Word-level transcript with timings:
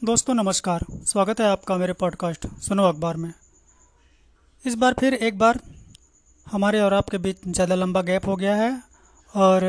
दोस्तों, 0.00 0.34
नमस्कार। 0.34 0.84
स्वागत 1.06 1.40
है 1.40 1.46
आपका 1.46 1.76
मेरे 1.76 1.92
पॉडकास्ट 1.92 2.46
सुनो 2.62 2.84
अखबार 2.84 3.16
में। 3.16 3.32
इस 4.64 4.74
बार 4.74 4.94
फिर 5.00 5.14
एक 5.14 5.38
बार 5.38 5.58
हमारे 6.46 6.80
और 6.80 6.94
आपके 6.94 7.18
बीच 7.18 7.36
ज़्यादा 7.48 7.74
लंबा 7.74 8.02
गैप 8.02 8.26
हो 8.26 8.36
गया 8.36 8.54
है 8.54 8.70
और 9.34 9.64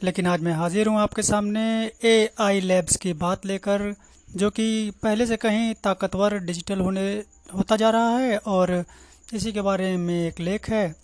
लेकिन 0.00 0.26
आज 0.26 0.42
मैं 0.42 0.52
हाजिर 0.52 0.88
हूँ 0.88 1.00
आपके 1.00 1.22
सामने 1.22 1.64
ए 2.04 2.30
आई 2.40 2.60
लैब्स 2.60 2.96
की 2.96 3.12
बात 3.14 3.46
लेकर, 3.46 3.94
जो 4.28 4.50
कि 4.50 4.92
पहले 5.02 5.26
से 5.26 5.36
कहीं 5.36 5.74
ताकतवर 5.84 6.38
डिजिटल 6.38 6.80
होने, 6.80 7.10
होता 7.54 7.76
जा 7.76 7.90
रहा 7.90 8.16
है 8.18 8.38
और 8.38 8.84
इसी 9.32 9.52
के 9.52 9.60
बारे 9.62 9.96
में 9.96 10.26
एक 10.26 10.40
लेख 10.40 10.70
है। 10.70 10.94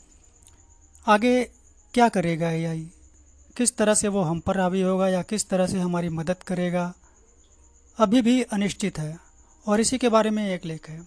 आगे 1.07 1.43
क्या 1.95 2.09
करेगा 2.11 2.51
ए 2.51 2.65
आई 2.65 2.89
किस 3.57 3.77
तरह 3.77 3.95
से 3.95 4.09
वो 4.09 4.23
हम 4.23 4.41
पर 4.41 4.61
हावी 4.61 4.83
होगा 4.83 5.09
या 5.09 5.23
किस 5.25 5.49
तरह 5.49 5.67
से 5.67 5.79
हमारी 5.79 6.09
मदद 6.11 6.43
करेगा? 6.47 6.93
अभी 8.03 8.21
भी 8.23 8.41
अनिश्चित 8.43 8.99
है, 8.99 9.17
और 9.67 9.81
इसी 9.81 9.99
के 9.99 10.09
बारे 10.09 10.31
में 10.31 10.47
एक 10.49 10.65
लेख 10.65 10.89
है। 10.89 11.01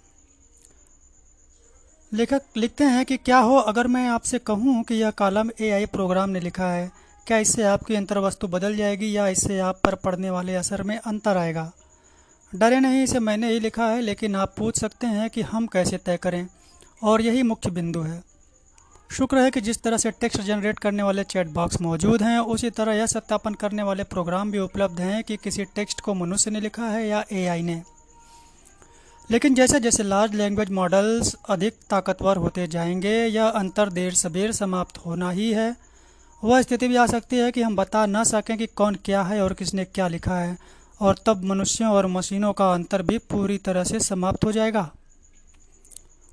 लेखक 2.12 2.41
लिखते 2.58 2.84
हैं 2.84 3.05
कि 3.05 3.17
क्या 3.17 3.38
हो 3.38 3.55
अगर 3.55 3.88
मैं 3.88 4.08
आपसे 4.09 4.40
कहूँ 4.40 4.84
कि 4.84 4.95
यह 4.95 5.12
कॉलम 5.12 5.50
एआई 5.62 5.86
प्रोग्राम 5.86 6.30
ने 6.30 6.39
लिखा 6.39 6.70
है, 6.72 6.91
क्या 7.27 7.38
इससे 7.38 7.63
आपकी 7.63 7.95
अंतर्वस्तु 7.95 8.48
बदल 8.48 8.76
जाएगी 8.76 9.16
या 9.17 9.27
इससे 9.27 9.59
आप 9.59 9.80
पर 9.84 9.95
पड़ने 9.95 10.30
वाले 10.30 10.55
असर 10.55 10.84
में 10.84 10.98
अंतर 10.98 11.38
आएगा? 11.38 11.72
डरे 12.53 12.80
नहीं, 12.80 13.03
इसे 13.03 13.20
मैंने 13.20 13.52
ही 13.52 13.59
लिखा 13.59 13.88
है, 13.88 14.02
लेकिन 14.02 14.36
आप 14.36 14.53
पूछ 14.58 14.80
सकते 14.80 15.08
हैं 15.08 15.30
कि 15.30 15.41
हम 15.41 15.67
कैसे 15.67 15.98
तय 15.98 16.17
करें, 16.17 16.48
और 17.03 17.22
यही 17.22 17.44
मुख्य 17.44 17.72
बिंदु 17.72 18.02
है। 18.02 18.23
शुक्र 19.12 19.38
है 19.38 19.52
कि 19.52 19.62
जिस 19.62 19.82
तरह 19.84 19.98
से 19.98 20.12
टेक्स्ट 20.12 20.41
जनरेट 20.41 20.80
करने 20.80 21.04
वाले 21.04 21.23
चैट 21.23 21.48
बॉक्स 21.48 21.82
मौजूद 21.82 22.23
हैं, 22.23 22.40
उसी 22.40 22.70
तरह 22.70 22.94
यह 22.94 23.05
सत्यापन 23.05 23.54
करने 23.54 23.84
वाले 23.84 24.04
प्रोग्राम 24.04 24.52
भी 24.52 24.59
उपलब्ध 24.59 25.00
हैं 25.00 25.23
कि 25.23 25.38
किसी 25.38 25.66
टेक्स्ट 25.66 26.02
को 26.02 26.14
मनुष्य 26.14 26.52
ने 26.52 26.62
लिखा 26.62 26.86
है 26.86 27.08
या 27.08 27.23
एआई 27.31 27.62
ने। 27.62 27.84
लेकिन 29.31 29.55
जैसे 29.55 29.80
जैसे 29.80 30.04
लार्ज 30.04 30.36
लैंग्वेज 30.36 30.70
मॉडल्स 30.70 31.36
अधिक 31.50 31.73
ताकतवर 31.89 32.38
होते 32.38 32.67
जाएँगे, 32.67 33.26
यह 33.26 33.45
अंतर 33.45 33.89
देर 33.89 34.14
सबेर 34.14 34.52
समाप्त 34.52 34.98
होना 34.98 35.30
ही 35.30 35.52
है। 35.52 35.76
वह 36.44 36.61
स्थिति 36.61 36.88
भी 36.88 36.95
आ 36.95 37.06
सकती 37.06 37.36
है 37.36 37.52
कि 37.52 37.61
हम 37.61 37.76
बता 37.76 38.06
ना 38.06 38.23
सकें 38.23 38.58
कि 38.58 38.66
कौन 38.66 38.95
क्या 38.95 39.23
है 39.23 39.42
और 39.42 39.53
किसने 39.53 39.86
क्या 39.86 40.08
लिखा 40.08 40.38
है, 40.38 40.58
और 41.02 41.16
तब 41.26 41.44
मनुष्यों 41.44 41.92
और 41.92 42.08
मशीनों 42.08 42.53
का 42.53 42.73
अंतर 42.73 43.02
भी 43.02 43.17
पूरी 43.17 43.58
तरह 43.58 43.83
से 43.83 44.00
समाप्त 44.00 44.45
हो 44.45 44.52
जाएगा। 44.52 44.92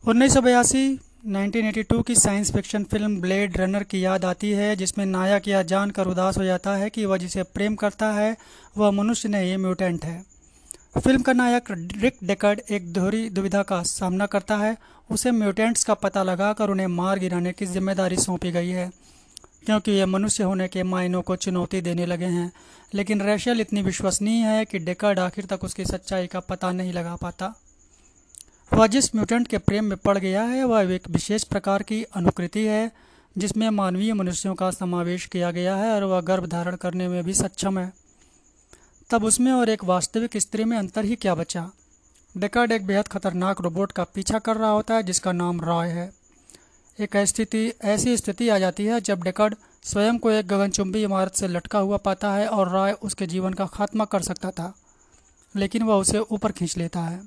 उन्नीस 0.09 0.35
सौ 0.35 0.41
बयासी 0.41 1.01
1982 1.23 2.03
की 2.03 2.15
science 2.15 2.51
fiction 2.53 2.85
film 2.85 3.21
Blade 3.21 3.57
Runner 3.57 3.83
की 3.83 4.05
याद 4.05 4.25
आती 4.25 4.51
है, 4.51 4.75
जिसमें 4.77 5.05
नायक 5.07 5.47
यह 5.49 5.63
जानकर 5.63 6.07
उदास 6.07 6.39
हो 6.39 6.45
जाता 6.45 6.75
है 6.77 6.89
कि 6.91 7.05
वह 7.05 7.17
जिसे 7.17 7.43
प्रेम 7.45 7.75
करता 7.75 8.11
है, 8.13 8.37
वह 8.77 8.91
मनुष्य 8.91 9.29
नहीं 9.29 9.57
म्यूटेंट 9.59 10.05
है। 10.05 10.25
फ़िल्म 10.97 11.23
का 11.23 11.33
नायक 11.33 11.71
रिक 11.71 12.17
डेकर्ड 12.25 12.61
एक 12.71 12.93
दोहरी 12.93 13.29
दुविधा 13.31 13.63
का 13.63 13.83
सामना 13.85 14.27
करता 14.27 14.57
है। 14.57 14.77
उसे 15.11 15.31
म्यूटेंट्स 15.33 15.85
का 15.85 15.95
पता 15.97 16.23
लगाकर 16.23 16.71
उन्हें 16.71 16.87
मार 16.89 17.19
गिराने 17.19 17.53
की 17.53 17.67
ज़िम्मेदारी 17.69 18.17
सौंपी 18.19 18.51
गई 18.51 18.69
है, 18.71 18.91
क्योंकि 19.67 19.93
ये 19.93 20.07
मनुष्य 20.09 20.45
होने 20.45 20.69
के 20.69 20.83
मायनों 20.85 21.23
को 21.23 21.37
चुनौती 21.39 21.81
देने 21.81 22.07
लगे 22.07 22.27
हैं। 22.29 22.53
लेकिन 22.95 23.23
रेशल 23.23 23.61
इतनी 23.61 23.83
विश्वसनीय 23.83 24.47
है 24.47 24.65
कि 24.65 24.79
डेकर्ड 24.81 25.19
आखिर 25.21 25.45
तक 25.47 25.65
उसकी 25.65 25.85
सच्चाई 25.87 26.27
का 26.27 26.41
पता 26.43 26.73
नहीं 26.73 26.93
लगा 26.93 27.17
पाता। 27.17 27.55
वह 28.73 28.87
जिस 28.87 29.15
म्यूटेंट 29.15 29.49
के 29.49 29.59
प्रेम 29.59 29.85
में 29.85 29.97
पड़ 29.97 30.19
गया 30.19 30.43
है, 30.43 30.65
वह 30.65 30.93
एक 30.95 31.09
विशेष 31.11 31.45
प्रकार 31.45 31.83
की 31.83 32.03
अनुकृति 32.15 32.61
है, 32.61 32.93
जिसमें 33.39 33.69
मानवीय 33.71 34.13
मनुष्यों 34.13 34.55
का 34.55 34.71
समावेश 34.71 35.27
किया 35.27 35.51
गया 35.51 35.75
है 35.77 35.91
और 35.95 36.05
वह 36.05 36.21
गर्भ 36.21 36.47
धारण 36.47 36.77
करने 36.77 37.09
में 37.09 37.23
भी 37.25 37.35
सक्षम 37.35 37.79
है। 37.79 37.93
तब 39.11 39.25
उसमें 39.25 39.51
और 39.53 39.69
एक 39.69 39.85
वास्तविक 39.85 40.37
स्त्री 40.37 40.65
में 40.65 40.77
अंतर 40.79 41.05
ही 41.05 41.17
क्या 41.17 41.35
बचा? 41.35 41.71
डेकार्ड 42.35 42.73
एक 42.73 42.87
बेहद 42.87 43.09
खतरनाक 43.09 43.61
रोबोट 43.61 43.93
का 43.93 44.05
पीछा 44.05 44.39
कर 44.39 44.57
रहा 44.57 44.71
होता 44.71 44.95
है, 44.95 45.03
जिसका 45.03 45.33
नाम 45.33 45.61
रॉय 45.61 45.89
है। 45.89 46.11
एक 46.99 47.17
स्थिति, 47.17 47.73
ऐसी 47.85 48.17
स्थिति 48.17 48.49
आ 48.49 48.59
जाती 48.59 48.85
है 48.85 49.01
जब 49.01 49.23
डेकार्ड 49.23 49.55
स्वयं 49.83 50.19
को 50.19 50.31
एक 50.31 50.47
गगनचुंबी 50.47 51.03
इमारत 51.03 51.35
से 51.35 51.49
लटका 51.49 51.79
हुआ 51.79 51.97
पाता 51.97 52.33
है 52.33 52.49
और 52.49 52.71
रॉय 52.71 52.93
उसके 52.93 53.27
जीवन 53.27 53.53
का 53.53 53.67
खात्मा 53.67 54.05
कर 54.05 54.23
सकता 54.23 54.51
था, 54.51 54.73
लेकिन 55.55 55.83
वह 55.83 55.95
उसे 55.95 56.19
ऊपर 56.19 56.53
खींच 56.53 56.77
लेता 56.79 57.01
है। 57.01 57.21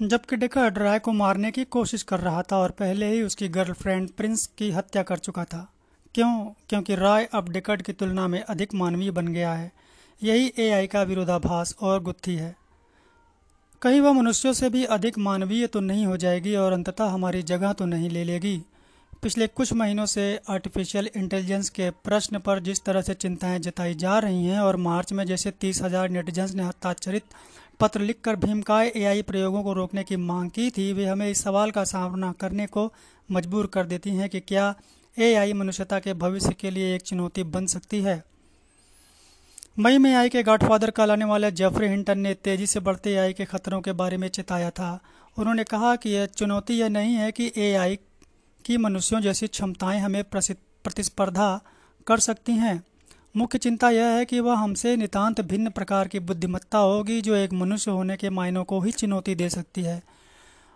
जबकि 0.00 0.36
डेकर्ड 0.36 0.78
राय 0.78 0.98
को 0.98 1.12
मारने 1.12 1.50
की 1.50 1.64
कोशिश 1.64 2.02
कर 2.02 2.20
रहा 2.20 2.42
था 2.42 2.56
और 2.56 2.70
पहले 2.70 3.06
ही 3.06 3.22
उसकी 3.22 3.48
गर्लफ्रेंड 3.48 4.08
प्रिंस 4.10 4.46
की 4.58 4.70
हत्या 4.70 5.02
कर 5.02 5.18
चुका 5.18 5.44
था। 5.44 5.66
क्यों? 6.14 6.44
क्योंकि 6.68 6.94
राय 6.94 7.28
अब 7.34 7.48
डेकर्ड 7.48 7.82
की 7.82 7.92
तुलना 7.92 8.28
में 8.28 8.42
अधिक 8.42 8.74
मानवीय 8.74 9.10
बन 9.10 9.28
गया 9.28 9.52
है। 9.52 9.72
यही 10.22 10.52
एआई 10.58 10.86
का 10.86 11.02
विरोधाभास 11.02 11.74
और 11.80 12.02
गुत्थी 12.02 12.34
है। 12.36 12.54
कहीं 13.82 14.00
वह 14.00 14.12
मनुष्यों 14.12 14.52
से 14.52 14.70
भी 14.70 14.84
अधिक 14.84 15.18
मानवीय 15.18 15.66
तो 15.66 15.80
नहीं 15.80 16.06
हो 16.06 16.16
जाएगी 16.16 16.54
और 16.56 16.72
अंततः 16.72 17.04
हमारी 17.04 17.42
जगह 17.42 17.72
तो 17.72 17.86
नहीं 17.86 18.10
ले 18.10 18.24
लेगी। 18.24 18.62
पिछले 19.22 19.46
कुछ 19.46 19.72
महीनों 19.72 20.06
से 20.06 20.40
आर्टिफिशियल 20.50 21.10
इंटेलिजेंस 21.16 21.70
के 21.70 21.90
प्रश्न 22.04 22.38
पर 22.38 22.60
जिस 22.60 22.84
तरह 22.84 23.02
से 23.02 23.14
चिंताएँ 23.14 23.58
जताई 23.58 23.94
जा 23.94 24.18
रही 24.18 24.44
हैं 24.44 24.60
और 24.60 24.76
मार्च 24.76 25.12
में 25.12 25.24
जैसे 25.24 25.50
तीस 25.50 25.82
हज़ार 25.82 26.08
नेटिजन्स 26.08 26.54
ने 26.54 26.62
हस्ताक्षरित 26.62 27.24
पत्र 27.80 28.00
लिखकर 28.00 28.36
भीमकाय 28.36 28.92
एआई 28.96 29.22
प्रयोगों 29.22 29.62
को 29.62 29.72
रोकने 29.72 30.04
की 30.04 30.16
मांग 30.16 30.50
की 30.50 30.70
थी, 30.70 30.92
वे 30.92 31.06
हमें 31.06 31.30
इस 31.30 31.42
सवाल 31.42 31.70
का 31.70 31.84
सामना 31.84 32.32
करने 32.32 32.66
को 32.66 32.92
मजबूर 33.30 33.66
कर 33.66 33.86
देती 33.86 34.10
हैं 34.10 34.28
कि 34.28 34.40
क्या 34.40 34.74
एआई 35.18 35.52
मनुष्यता 35.52 35.98
के 35.98 36.14
भविष्य 36.14 36.52
के 36.52 36.70
लिए 36.70 36.94
एक 36.94 37.02
चुनौती 37.02 37.42
बन 37.42 37.66
सकती 37.66 38.00
है। 38.02 38.24
मई 39.78 39.98
में 39.98 40.14
आई 40.14 40.28
के 40.28 40.42
गॉडफादर 40.42 40.90
कहलाने 40.90 41.24
वाले 41.24 41.50
जेफरी 41.50 41.88
हिंटन 41.88 42.18
ने 42.18 42.34
तेज़ी 42.34 42.66
से 42.66 42.80
बढ़ते 42.80 43.10
एआई 43.10 43.32
के 43.32 43.44
खतरों 43.44 43.80
के 43.80 43.92
बारे 43.92 44.16
में 44.16 44.28
चेताया 44.28 44.70
था। 44.70 45.00
उन्होंने 45.38 45.64
कहा 45.64 45.96
कि 45.96 46.10
यह 46.10 46.26
चुनौती 46.26 46.74
यह 46.74 46.88
नहीं 46.88 47.14
है 47.14 47.32
कि 47.32 47.52
एआई 47.56 47.98
की 48.64 48.76
मनुष्यों 48.76 49.20
जैसी 49.20 49.46
क्षमताएँ 49.46 50.00
हमें 50.00 50.24
प्रतिस्पर्धा 50.24 51.60
कर 52.06 52.18
सकती 52.18 52.52
हैं। 52.52 52.82
मुख्य 53.36 53.58
चिंता 53.58 53.88
यह 53.90 54.06
है 54.06 54.24
कि 54.24 54.38
वह 54.40 54.54
हमसे 54.54 54.96
नितांत 54.96 55.40
भिन्न 55.40 55.70
प्रकार 55.70 56.08
की 56.08 56.18
बुद्धिमत्ता 56.18 56.78
होगी 56.78 57.20
जो 57.20 57.34
एक 57.34 57.52
मनुष्य 57.52 57.90
होने 57.90 58.16
के 58.16 58.30
मायनों 58.30 58.62
को 58.64 58.80
ही 58.80 58.92
चुनौती 58.92 59.34
दे 59.34 59.48
सकती 59.48 59.82
है। 59.82 60.02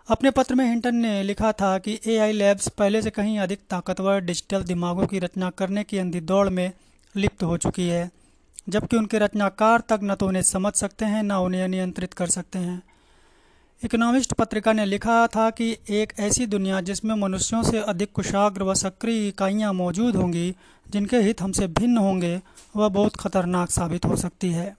अपने 0.09 0.31
पत्र 0.31 0.55
में 0.55 0.65
हिंटन 0.65 0.95
ने 0.95 1.23
लिखा 1.23 1.51
था 1.51 1.77
कि 1.77 1.99
एआई 2.07 2.31
लैब्स 2.31 2.67
पहले 2.67 3.01
से 3.01 3.09
कहीं 3.09 3.39
अधिक 3.39 3.59
ताकतवर 3.69 4.19
डिजिटल 4.19 4.63
दिमागों 4.63 5.07
की 5.07 5.19
रचना 5.19 5.49
करने 5.49 5.83
की 5.83 5.97
अंधी 5.97 6.21
दौड़ 6.21 6.49
में 6.49 6.71
लिप्त 7.15 7.43
हो 7.43 7.57
चुकी 7.57 7.87
है, 7.87 8.09
जबकि 8.69 8.97
उनके 8.97 9.19
रचनाकार 9.19 9.83
तक 9.89 9.99
न 10.03 10.15
तो 10.15 10.27
उन्हें 10.27 10.43
समझ 10.43 10.73
सकते 10.73 11.05
हैं, 11.05 11.23
न 11.23 11.31
उन्हें 11.31 11.67
नियंत्रित 11.67 12.13
कर 12.13 12.27
सकते 12.27 12.59
हैं। 12.59 12.81
इकोनॉमिस्ट 13.83 14.33
पत्रिका 14.33 14.73
ने 14.73 14.85
लिखा 14.85 15.15
था 15.27 15.49
कि 15.49 15.77
एक 15.89 16.13
ऐसी 16.19 16.45
दुनिया 16.45 16.79
जिसमें 16.81 17.13
मनुष्यों 17.15 17.61
से 17.63 17.79
अधिक 17.81 18.11
कुशाग्र 18.11 18.63
व 18.63 18.73
सक्रिय 18.73 19.27
इकाइयाँ 19.27 19.71
मौजूद 19.73 20.15
होंगी, 20.15 20.55
जिनके 20.87 21.17
हित 21.17 21.41
हमसे 21.41 21.67
भिन्न 21.67 21.97
होंगे, 21.97 22.41
वह 22.75 22.87
बहुत 22.87 23.15
खतरनाक 23.15 23.69
साबित 23.69 24.05
हो 24.05 24.15
सकती 24.15 24.49
है। 24.51 24.75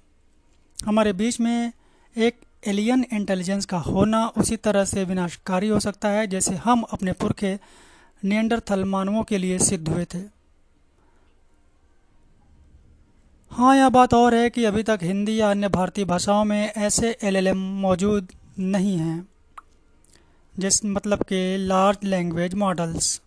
हमारे 0.79 1.13
बीच 1.13 1.41
में 1.41 1.73
एक 2.17 2.37
एलियन 2.67 3.05
इंटेलिजेंस 3.13 3.67
का 3.67 3.79
होना 3.79 4.27
उसी 4.39 4.57
तरह 4.57 4.85
से 4.85 5.05
विनाशकारी 5.05 5.69
हो 5.69 5.81
सकता 5.81 6.09
है, 6.09 6.27
जैसे 6.27 6.55
हम 6.55 6.83
अपने 6.83 7.13
पुरखे 7.13 7.59
नियंडरथल 8.23 8.85
मानवों 8.85 9.23
के 9.23 9.39
लिए 9.39 9.59
सिद्ध 9.59 9.89
हुए 9.89 10.05
थे। 10.05 10.19
हाँ 13.51 13.77
यह 13.77 13.89
बात 13.89 14.15
और 14.15 14.35
है 14.35 14.51
कि 14.51 14.65
अभी 14.65 14.83
तक 14.83 14.99
हिंदी 15.03 15.41
या 15.41 15.51
अन्य 15.51 15.69
भारतीय 15.69 16.05
भाषाओं 16.05 16.45
में 16.45 16.73
ऐसे 16.73 17.17
एलएलएम 17.23 17.59
मौजूद 17.81 18.29
नहीं 18.63 18.99
हैं। 18.99 19.29
जिस 20.59 20.85
मतलब 20.85 21.23
के 21.23 21.57
लार्ज 21.57 21.99
लैंग्वेज 22.05 22.55
मॉडल्स 22.55 23.23